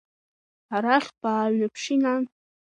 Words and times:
Арахь 0.75 1.11
бааҩнаԥши, 1.21 1.95
нан! 2.01 2.23